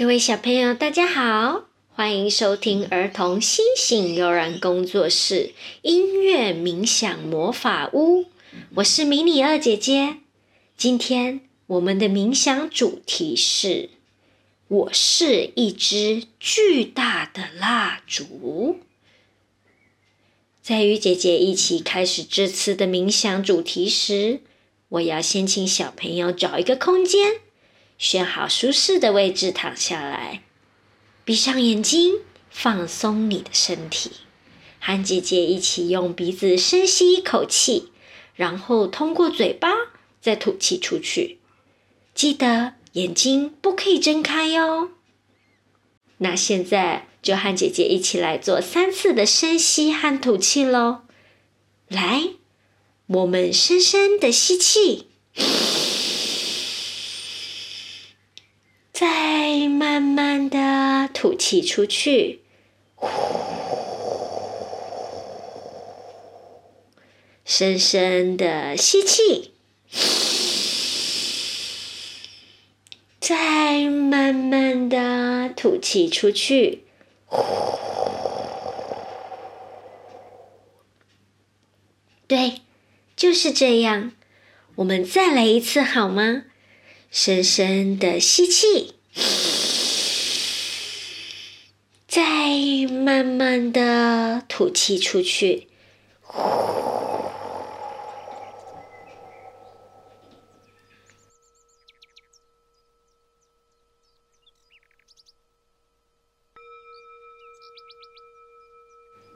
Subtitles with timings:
[0.00, 8.24] 各位小朋友，大家好，欢迎收听儿童星星悠然工作室音乐冥想魔法屋。
[8.76, 10.16] 我是迷你二姐姐。
[10.74, 13.90] 今天我们的冥想主题是：
[14.68, 18.78] 我是一只巨大的蜡烛。
[20.62, 24.40] 在与姐姐一起开始这次的冥想主题时，
[24.88, 27.42] 我要先请小朋友找一个空间，
[28.00, 30.42] 选好舒适的位置躺下来，
[31.22, 32.14] 闭上眼睛，
[32.48, 34.10] 放松你的身体，
[34.80, 37.92] 和姐姐一起用鼻子深吸一口气，
[38.34, 39.68] 然后通过嘴巴
[40.18, 41.40] 再吐气出去。
[42.14, 44.92] 记得眼睛不可以睁开哟。
[46.16, 51.02] 那现在就和姐姐一起来做三次的深吸和吐气喽，
[51.86, 52.30] 来。
[53.08, 55.08] 我们深深的吸气，
[58.92, 62.40] 再慢慢的吐气出去。
[67.44, 69.52] 深深的吸气，
[73.20, 76.84] 再慢慢的吐气出去。
[82.26, 82.62] 对。
[83.14, 84.12] 就是这样，
[84.76, 86.44] 我们再来一次好吗？
[87.10, 88.94] 深深的吸气，
[92.10, 95.68] 再慢慢的吐气出去。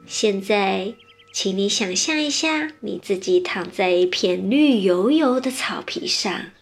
[0.08, 0.94] 现在。
[1.36, 6.52] 请你想象一下，你自己躺在一片绿油油的草皮上。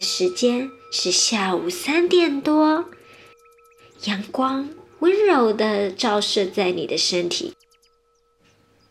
[0.00, 2.90] 时间是下午三点多，
[4.04, 4.68] 阳光
[5.00, 7.54] 温柔的照射在你的身体。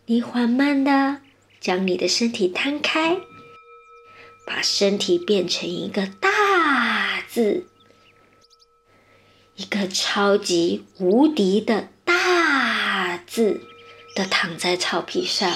[0.05, 1.21] 你缓慢的
[1.59, 3.19] 将你的身体摊开，
[4.45, 7.67] 把身体变成一个大字，
[9.55, 13.61] 一个超级无敌的大字。
[14.15, 15.55] 的躺在草皮上，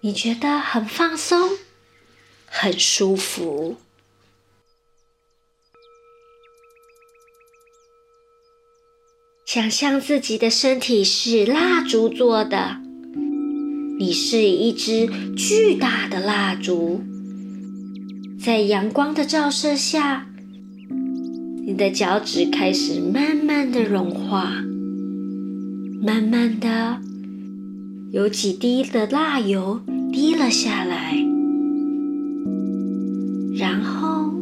[0.00, 1.58] 你觉得很放松，
[2.46, 3.76] 很舒服。
[9.54, 12.78] 想象自己的身体是蜡烛做的，
[14.00, 17.00] 你是一支巨大的蜡烛，
[18.36, 20.26] 在阳光的照射下，
[21.64, 24.50] 你的脚趾开始慢慢的融化。
[26.02, 26.98] 慢慢的，
[28.10, 29.80] 有几滴的蜡油
[30.12, 31.14] 滴了下来，
[33.56, 34.34] 然后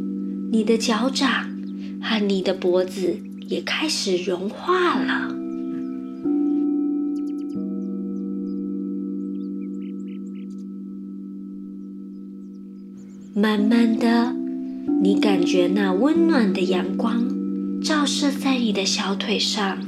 [0.50, 1.28] 你的脚掌
[2.00, 3.18] 和你的脖子
[3.48, 5.34] 也开始融化了。
[13.34, 14.34] 慢慢的，
[15.02, 17.24] 你感觉那温暖的阳光
[17.80, 19.78] 照射在你的小腿上。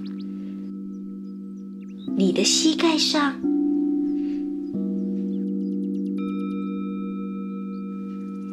[2.17, 3.35] 你的膝盖上，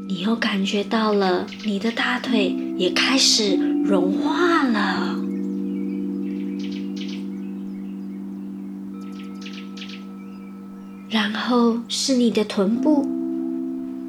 [0.09, 5.17] 你又感觉到了你的大腿也开始融化了，
[11.09, 13.07] 然后是你的臀部，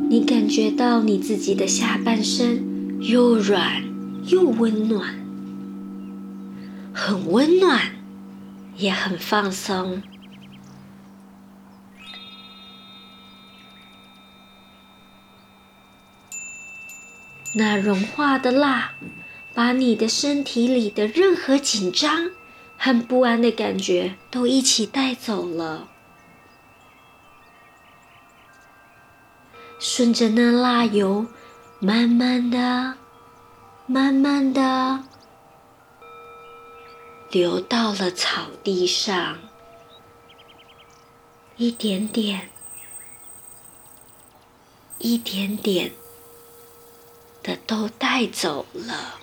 [0.09, 3.83] 你感觉到你自己的下半身又软
[4.27, 5.15] 又温暖，
[6.93, 8.03] 很温暖。
[8.75, 10.03] 也很放松。
[17.55, 18.93] 那融化的蜡，
[19.55, 22.31] 把你的身体里的任何紧张
[22.79, 25.89] 和不安的感觉都一起带走了。
[29.79, 31.27] 顺着那蜡油，
[31.81, 32.95] 慢慢的、
[33.87, 35.05] 慢慢的。
[37.31, 39.39] 流到了草地上，
[41.57, 42.51] 一点点，
[44.99, 45.93] 一点点
[47.43, 49.22] 的都带走了。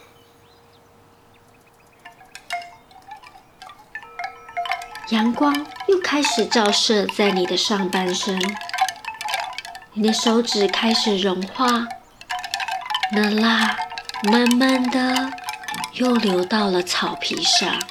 [5.09, 8.39] 阳光又开始照射在你的上半身，
[9.93, 11.87] 你的手指开始融化，
[13.11, 13.75] 那蜡
[14.31, 15.31] 慢慢的
[15.93, 17.81] 又流到了草皮上。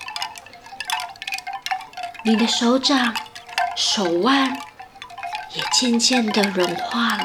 [2.23, 3.13] 你的手掌、
[3.77, 4.57] 手腕
[5.55, 7.25] 也渐渐的融化了，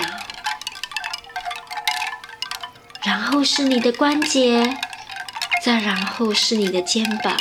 [3.04, 4.75] 然后是你的关节，
[5.63, 7.38] 再然后是你的肩膀，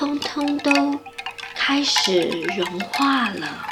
[0.00, 0.98] 通通都
[1.54, 2.22] 开始
[2.56, 3.66] 融化了。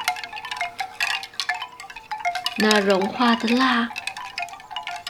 [2.59, 3.89] 那融化的蜡，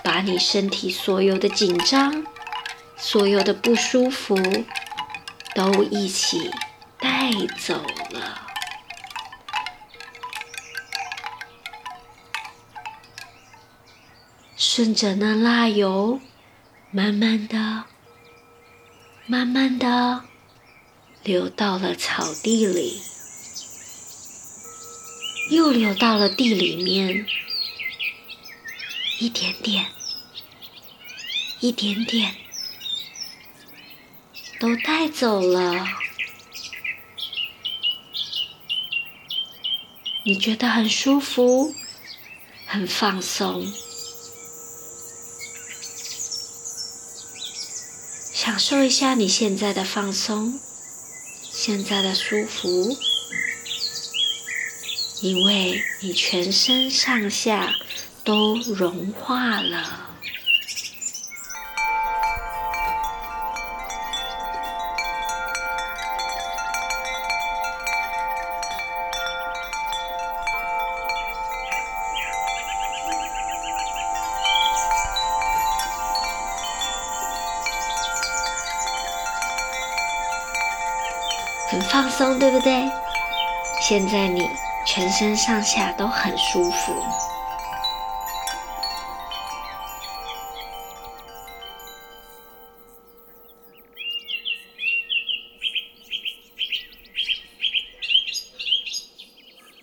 [0.04, 2.24] 把你身体所有的紧张、
[2.96, 4.36] 所有的不舒服，
[5.56, 6.52] 都一起
[7.00, 7.82] 带走
[8.12, 8.42] 了。
[14.56, 16.20] 顺着那蜡油，
[16.92, 17.86] 慢慢的、
[19.26, 20.22] 慢慢的
[21.28, 23.02] 流到了草地里。
[25.50, 27.26] 又流到了地里面，
[29.20, 29.92] 一点点，
[31.60, 32.34] 一点点，
[34.58, 35.86] 都带走了。
[40.24, 41.74] 你觉得很舒服，
[42.66, 43.70] 很放松，
[48.32, 50.58] 享受一下你现在的放松，
[51.68, 52.96] 现在的舒服。
[55.20, 57.74] 因为你全身上下
[58.24, 60.07] 都融化了，
[81.78, 82.90] 很放松，对不对？
[83.80, 84.42] 现在你。
[84.86, 86.94] 全身上下都很舒服。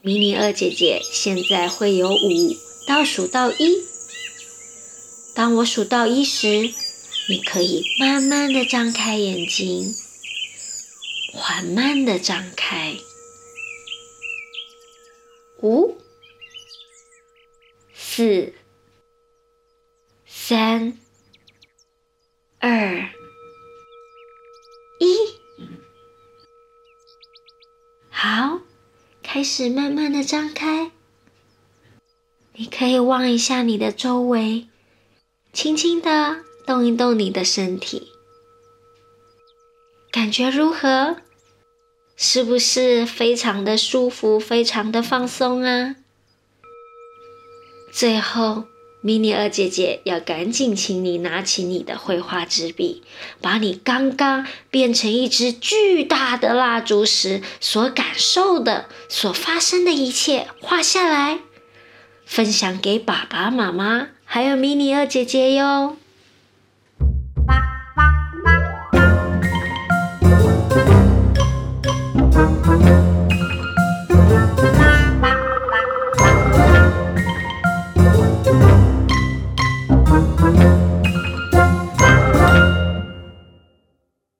[0.02, 2.56] 迷你二姐姐现在会有五
[2.88, 3.84] 倒数到一，
[5.36, 6.74] 当我数到一时，
[7.30, 9.94] 你可以慢慢的张开眼睛，
[11.38, 12.96] 缓慢的张开。
[15.62, 15.98] 五、
[17.94, 18.54] 四、
[20.26, 20.98] 三、
[22.60, 23.10] 二、
[25.00, 25.18] 一，
[28.10, 28.62] 好，
[29.22, 30.92] 开始慢慢的张开。
[32.54, 34.70] 你可以望一下你的周围，
[35.52, 38.14] 轻轻的动一动你的身体，
[40.16, 41.18] 感觉如何？
[42.16, 45.98] 是不是非常的舒服，非常的放松啊？
[47.92, 48.64] 最后，
[49.02, 53.04] 迷你二姐姐要赶紧请你拿起你的绘画纸笔，
[53.42, 61.42] 把你刚刚变成一支巨大的蜡烛时所感受的、所发生的一切画下来，
[62.26, 65.98] 分享给爸爸妈妈还有迷你二姐姐哟。